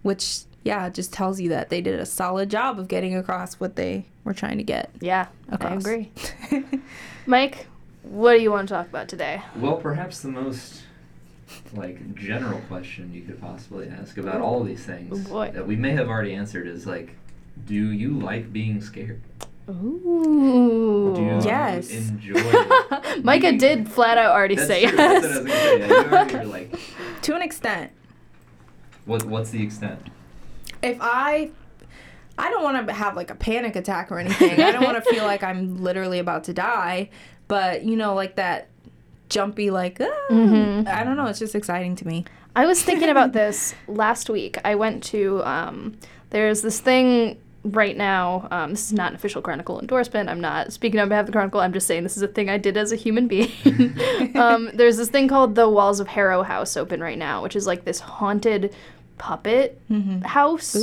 [0.00, 3.54] which yeah, it just tells you that they did a solid job of getting across
[3.54, 6.10] what they were trying to get yeah, I agree.
[7.26, 7.66] Mike,
[8.02, 9.42] what do you want to talk about today?
[9.56, 10.82] Well, perhaps the most
[11.74, 15.50] like general question you could possibly ask about all of these things Oh, boy.
[15.54, 17.14] that we may have already answered is like,
[17.66, 19.20] do you like being scared?
[19.68, 21.12] Ooh.
[21.16, 21.90] Do you Yes.
[21.90, 22.40] enjoy?
[23.22, 24.96] Micah being- did flat out already That's say true.
[24.96, 25.38] That's what I yes.
[25.38, 25.78] was gonna say.
[25.88, 26.78] Yeah, already like,
[27.22, 27.92] to an extent.
[29.04, 29.24] what?
[29.24, 30.00] What's the extent?
[30.82, 31.50] If I
[32.38, 34.60] I don't want to have like a panic attack or anything.
[34.60, 37.10] I don't want to feel like I'm literally about to die,
[37.48, 38.68] but you know like that
[39.28, 40.86] jumpy like ah, Mhm.
[40.86, 42.24] I don't know, it's just exciting to me.
[42.54, 44.58] I was thinking about this last week.
[44.64, 45.96] I went to um,
[46.30, 50.28] there's this thing right now, um, this is not an official Chronicle endorsement.
[50.28, 51.60] I'm not speaking on behalf of the Chronicle.
[51.60, 53.50] I'm just saying this is a thing I did as a human being.
[54.36, 57.66] um, there's this thing called the Walls of Harrow House open right now, which is
[57.66, 58.72] like this haunted
[59.18, 59.80] puppet
[60.24, 60.74] house,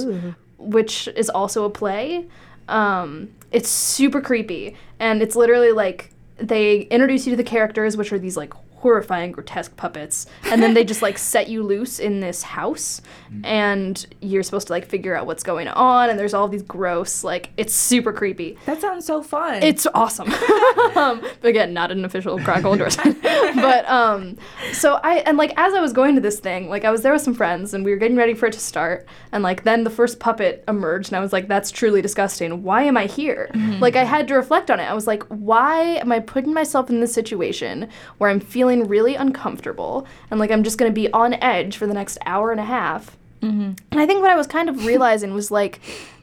[0.57, 2.27] which is also a play.
[2.67, 8.11] Um, it's super creepy, and it's literally like they introduce you to the characters, which
[8.13, 12.19] are these like horrifying, grotesque puppets, and then they just like set you loose in
[12.19, 13.01] this house,
[13.45, 16.09] and you're supposed to like figure out what's going on.
[16.09, 18.57] And there's all these gross, like it's super creepy.
[18.65, 19.63] That sounds so fun.
[19.63, 20.29] It's awesome.
[20.95, 23.21] um, but again, not an official Chronicle endorsement.
[23.21, 24.37] but um,
[24.73, 27.13] so I and like as I was going to this thing, like I was there
[27.13, 29.85] with some friends and we were getting ready for it to start, and like then
[29.85, 32.63] the first puppet emerged, and I was like, "That's truly disgusting.
[32.63, 34.83] Why am I here?" Like I had to reflect on it.
[34.83, 39.15] I was like, "Why am I putting myself in this situation where I'm feeling really
[39.15, 42.65] uncomfortable and like I'm just gonna be on edge for the next hour and a
[42.65, 43.73] half?" Mm-hmm.
[43.91, 45.79] And I think what I was kind of realizing was like,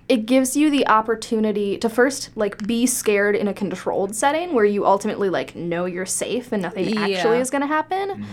[0.08, 4.64] it gives you the opportunity to first like be scared in a controlled setting where
[4.64, 8.10] you ultimately like know you're safe and nothing actually is going to happen.
[8.10, 8.24] Mm-hmm.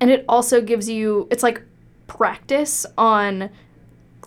[0.00, 1.62] And it also gives you it's like
[2.08, 3.50] practice on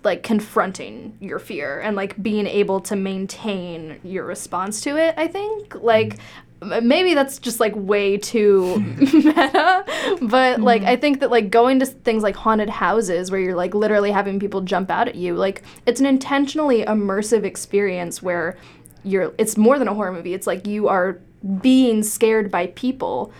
[0.03, 5.27] like confronting your fear and like being able to maintain your response to it, I
[5.27, 5.75] think.
[5.75, 6.19] Like m-
[6.63, 9.85] maybe that's just like way too meta,
[10.21, 10.89] but like mm-hmm.
[10.89, 14.39] I think that like going to things like haunted houses where you're like literally having
[14.39, 18.57] people jump out at you, like it's an intentionally immersive experience where
[19.03, 20.33] you're it's more than a horror movie.
[20.33, 21.19] It's like you are
[21.61, 23.31] being scared by people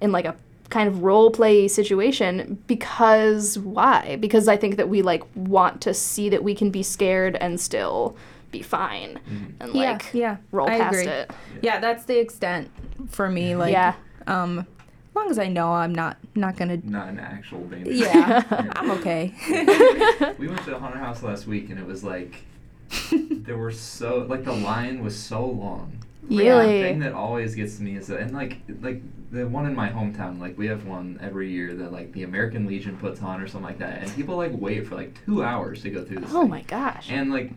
[0.00, 0.34] in like a
[0.70, 4.16] kind of role play situation because why?
[4.16, 7.60] Because I think that we like want to see that we can be scared and
[7.60, 8.16] still
[8.54, 9.18] be fine
[9.60, 10.36] and like yeah.
[10.52, 11.06] roll I past agree.
[11.12, 11.30] it.
[11.62, 12.70] Yeah, that's the extent
[13.08, 13.56] for me.
[13.56, 13.94] Like, Yeah.
[14.26, 16.78] um, as long as I know I'm not not gonna.
[16.78, 17.92] Not an actual danger.
[17.92, 18.42] Yeah,
[18.76, 19.34] I'm okay.
[20.38, 22.44] we went to a haunted house last week and it was like
[23.12, 25.98] there were so like the line was so long.
[26.28, 26.78] Really?
[26.82, 29.74] The thing that always gets to me is that and like like the one in
[29.74, 33.40] my hometown, like we have one every year that like the American Legion puts on
[33.40, 36.20] or something like that, and people like wait for like two hours to go through
[36.20, 36.30] this.
[36.32, 36.50] Oh thing.
[36.50, 37.08] my gosh.
[37.10, 37.50] And like,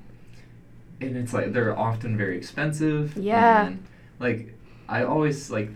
[1.01, 3.15] and it's like they're often very expensive.
[3.17, 3.67] Yeah.
[3.67, 3.83] And
[4.19, 4.53] like,
[4.89, 5.69] I always like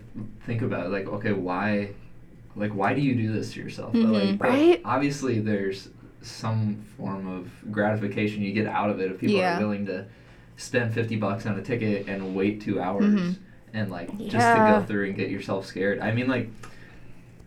[0.44, 1.90] think about like, okay, why,
[2.56, 3.92] like, why do you do this to yourself?
[3.92, 4.80] But, like, Right?
[4.84, 5.88] Obviously, there's
[6.22, 9.56] some form of gratification you get out of it if people Yeah.
[9.56, 10.06] are willing to
[10.56, 13.36] spend fifty bucks on a ticket and wait two hours Mhm.
[13.74, 15.98] and like just to go through and get yourself scared.
[16.00, 16.50] I mean, like.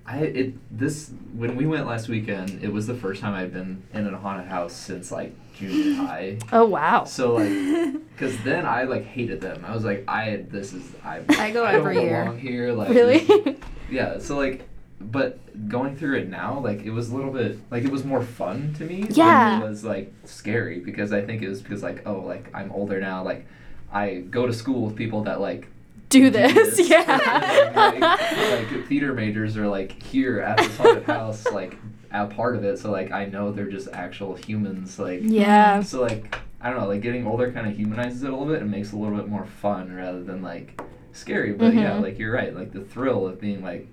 [0.07, 3.81] I it this when we went last weekend, it was the first time I've been
[3.93, 6.37] in a haunted house since like junior high.
[6.51, 7.05] Oh wow.
[7.05, 7.49] So like,
[8.11, 9.65] because then I like hated them.
[9.65, 11.23] I was like, I this is I.
[11.29, 12.31] I go I every year.
[12.33, 12.71] here.
[12.73, 13.57] Like Really?
[13.89, 14.17] Yeah.
[14.17, 14.67] So like,
[14.99, 15.39] but
[15.69, 18.73] going through it now, like it was a little bit like it was more fun
[18.77, 19.07] to me.
[19.09, 19.51] Yeah.
[19.51, 22.71] Than it was like scary because I think it was because like oh like I'm
[22.71, 23.47] older now like
[23.91, 25.67] I go to school with people that like
[26.09, 26.77] Do this.
[26.89, 28.57] like, Yeah.
[28.69, 31.77] like theater majors are like here at this haunted house like
[32.11, 35.81] a part of it so like I know they're just actual humans like yeah.
[35.81, 38.61] so like I don't know, like getting older kind of humanizes it a little bit
[38.61, 41.51] and makes it a little bit more fun rather than like scary.
[41.53, 42.01] But yeah, Mhm.
[42.01, 43.87] like you're right, like the thrill of being like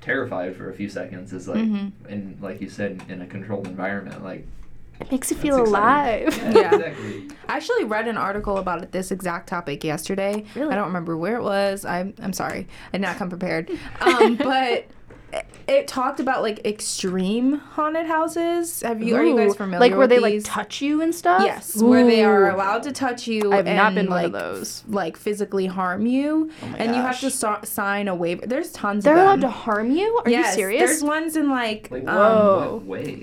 [0.00, 1.90] terrified for a few seconds is like, Mhm.
[2.08, 4.46] in like you said, in a controlled environment, like
[5.10, 6.36] makes you feel alive.
[6.36, 6.74] Yeah, Yeah.
[6.74, 7.28] exactly.
[7.48, 10.44] I actually read an article about this exact topic yesterday.
[10.54, 10.72] Really?
[10.72, 11.84] I don't remember where it was.
[11.84, 12.66] I'm I'm sorry.
[12.92, 13.70] I did not come prepared.
[14.00, 14.86] Um, but
[15.36, 18.82] it, it talked about like extreme haunted houses.
[18.82, 21.42] Have you are you guys familiar Like where with they like touch you and stuff?
[21.42, 23.52] Yes, where they are allowed to touch you.
[23.52, 24.84] I've not and, been one like, of those.
[24.86, 28.46] Like physically harm you, Oh my and you have to so- sign a waiver.
[28.46, 28.98] There's tons.
[28.98, 30.20] Of They're allowed to harm you?
[30.24, 30.90] Are yes, you serious?
[30.90, 31.88] There's ones in like.
[31.90, 32.82] Like um, Whoa.
[32.84, 33.22] what way?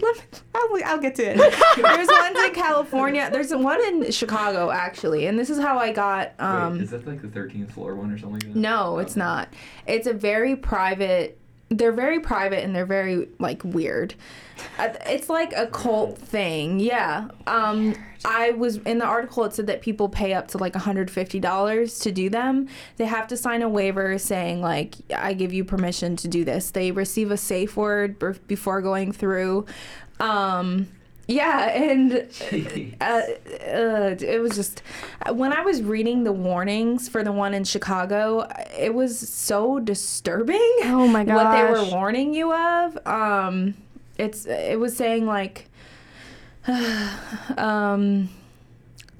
[0.56, 1.38] I'll, I'll get to it.
[1.76, 3.30] There's ones in California.
[3.32, 6.34] There's one in Chicago actually, and this is how I got.
[6.40, 8.56] Um, Wait, is that like the 13th floor one or something like that?
[8.56, 9.20] no, it's Okay.
[9.20, 9.54] not.
[9.88, 11.40] It's a very private.
[11.78, 14.16] They're very private and they're very like weird.
[14.78, 16.80] Uh, It's like a cult thing.
[16.80, 17.30] Yeah.
[17.48, 22.02] Um I was in the article it said that people pay up to like $150
[22.04, 22.68] to do them.
[22.98, 26.72] They have to sign a waiver saying like I give you permission to do this.
[26.72, 29.66] They receive a safe word bef- before going through.
[30.20, 30.88] Um
[31.28, 32.30] yeah, and
[33.00, 34.84] uh, uh, it was just
[35.32, 40.76] when I was reading the warnings for the one in Chicago, it was so disturbing.
[40.84, 41.36] Oh my god!
[41.44, 43.08] What they were warning you of.
[43.08, 43.76] Um,
[44.18, 45.70] it's it was saying like,
[47.58, 48.30] um,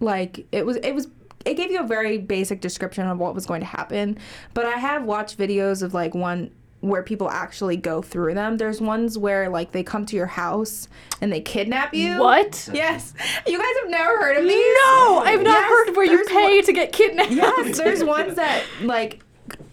[0.02, 1.08] like it was it was
[1.46, 4.18] it gave you a very basic description of what was going to happen.
[4.54, 6.52] But I have watched videos of like one
[6.84, 8.58] where people actually go through them.
[8.58, 10.90] There's ones where like they come to your house
[11.22, 12.20] and they kidnap you.
[12.20, 12.68] What?
[12.74, 13.14] Yes.
[13.48, 14.76] You guys have never heard of these?
[14.86, 17.32] No, I've not Yes, heard where you pay to get kidnapped.
[17.32, 19.24] Yes, there's ones that like,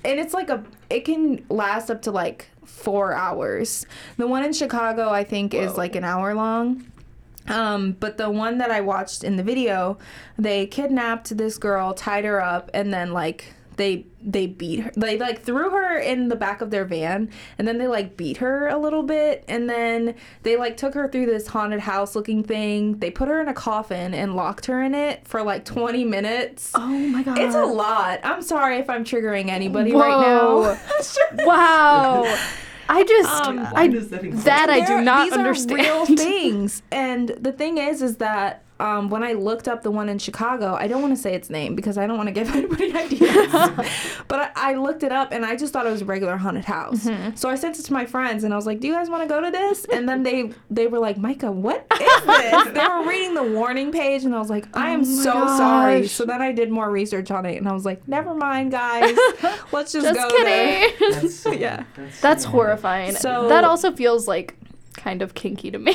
[0.05, 3.87] and it's like a, it can last up to like four hours.
[4.17, 6.87] The one in Chicago, I think, is like an hour long.
[7.49, 9.99] Um, but the one that I watched in the video,
[10.39, 14.93] they kidnapped this girl, tied her up, and then like they they beat her.
[14.97, 18.37] They like threw her in the back of their van, and then they like beat
[18.37, 22.45] her a little bit, and then they like took her through this haunted house looking
[22.45, 22.99] thing.
[22.99, 26.71] They put her in a coffin and locked her in it for like 20 minutes.
[26.75, 27.39] Oh my god.
[27.39, 28.21] It's a lot.
[28.23, 30.01] I'm sorry if I'm triggering anybody Whoa.
[30.01, 31.45] right now.
[31.47, 32.25] Wow.
[32.89, 34.11] I just Um, I that
[34.45, 35.81] that I do There- not these understand.
[35.81, 36.83] Are real things.
[36.91, 40.75] And the thing is, is that um, when I looked up the one in Chicago,
[40.75, 43.53] I don't want to say its name because I don't want to give anybody ideas.
[44.29, 46.65] but I, I looked it up and I just thought it was a regular haunted
[46.65, 47.05] house.
[47.05, 47.37] Mm-hmm.
[47.37, 49.23] So I sent it to my friends and I was like, "Do you guys want
[49.23, 52.87] to go to this?" And then they they were like, "Micah, what is this?" they
[52.87, 56.07] were reading the warning page and I was like, "I am Oh my so sorry."
[56.09, 59.17] So then I did more research on it and I was like, "Never mind, guys.
[59.73, 61.85] Let's just, Just go there." That's Yeah.
[61.97, 63.13] That's, That's horrifying.
[63.13, 64.57] So- that also feels like
[64.97, 65.93] kind of kinky to me.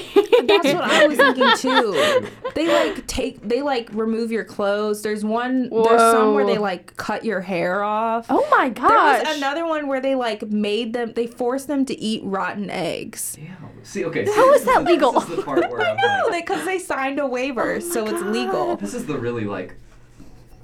[0.47, 2.27] That's what I was thinking too.
[2.55, 5.01] They like take they like remove your clothes.
[5.01, 8.27] There's one there's some where they like cut your hair off.
[8.29, 11.99] Oh my There was another one where they like made them they forced them to
[11.99, 13.35] eat rotten eggs.
[13.35, 13.83] Damn.
[13.83, 14.25] See, okay.
[14.25, 15.11] How is that legal?
[15.11, 18.07] This is the part where I'm No, like, because they signed a waiver, oh so
[18.07, 18.77] it's legal.
[18.77, 19.75] this is the really like,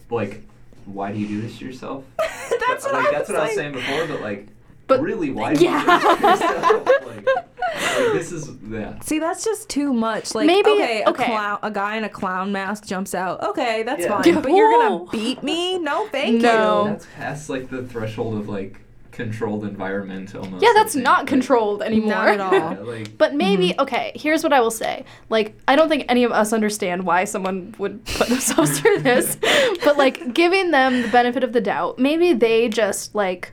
[0.10, 0.41] like,
[0.86, 2.04] why do you do this to yourself?
[2.17, 4.48] that's But, what like, I that's was what I was saying before, but like,
[4.88, 5.82] But- really, why do Yeah.
[5.82, 6.88] you do this to yourself?
[7.06, 7.28] like,
[7.74, 9.00] like, this is yeah.
[9.02, 10.34] See, that's just too much.
[10.36, 13.42] Like, Maybe- okay, a clown, a guy in a clown mask jumps out.
[13.44, 14.22] Okay, that's Yeah.
[14.22, 14.42] fine.
[14.42, 15.78] But you're gonna beat me?
[15.80, 16.86] No, thank No.
[16.86, 16.90] you.
[16.92, 18.78] That's past like the threshold of like
[19.12, 20.64] controlled environment almost.
[20.64, 22.10] yeah, that's not controlled anymore.
[22.12, 22.52] Not at all.
[22.54, 23.82] Yeah, like, But maybe Mm-hmm.
[23.82, 24.12] okay.
[24.16, 25.04] Here's what I will say.
[25.30, 29.38] Like I don't think any of us understand why someone would put themselves through this.
[29.84, 33.52] But like giving them the benefit of the doubt, maybe they just like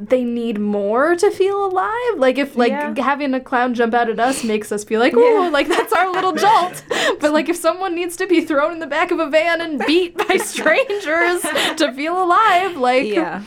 [0.00, 2.16] they need more to feel alive.
[2.16, 2.94] Like if like Yeah.
[3.02, 5.48] having a clown jump out at us makes us feel like ooh, Yeah.
[5.50, 6.82] like that's our little jolt.
[7.20, 9.78] But like if someone needs to be thrown in the back of a van and
[9.86, 11.42] beat by strangers
[11.76, 13.42] to feel alive, like Yeah.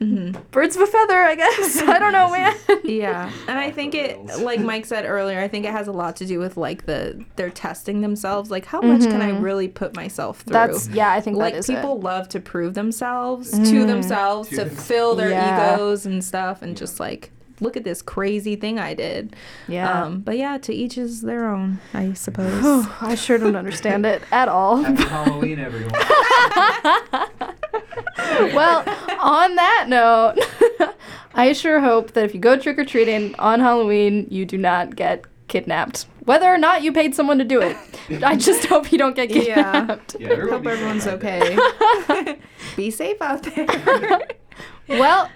[0.00, 1.82] Hmm birds of a feather, I guess.
[1.82, 2.56] I don't know, man.
[2.84, 6.16] Yeah, and I think it, like Mike said earlier, I think it has a lot
[6.16, 8.50] to do with like the they're testing themselves.
[8.50, 10.56] Like, how much can I really put myself through?
[10.56, 10.72] Mm-hmm.
[10.72, 12.02] That's yeah, I think like that is people it.
[12.02, 13.70] love to prove themselves Mm.
[13.70, 14.86] to themselves To to themselves.
[14.88, 15.74] fill their Yeah.
[15.74, 17.30] egos and stuff, and just like
[17.62, 19.36] look at this crazy thing I did.
[19.68, 20.04] Yeah.
[20.04, 22.86] Um, but yeah, to each is their own, I suppose.
[23.02, 24.82] I sure don't understand it at all.
[24.82, 25.92] happy Halloween, everyone.
[28.54, 28.78] well,
[29.20, 30.36] on that note,
[31.34, 34.96] I sure hope that if you go trick or treating on Halloween, you do not
[34.96, 36.06] get kidnapped.
[36.24, 37.76] Whether or not you paid someone to do it.
[38.22, 40.16] I just hope you don't get kidnapped.
[40.18, 41.58] Yeah, everyone Hope everyone's safe out there.
[42.10, 42.38] okay.
[42.76, 43.66] Be safe out there.
[44.88, 45.30] Well,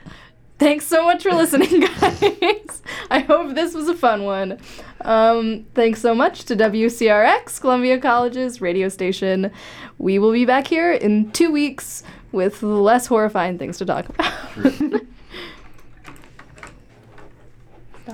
[0.58, 2.82] thanks so much for listening, guys.
[3.10, 4.58] I hope this was a fun one.
[5.00, 9.50] Um, thanks so much to WCRX, Columbia College's radio station.
[9.98, 12.02] We will be back here in two weeks
[12.34, 15.02] with less horrifying things to talk about.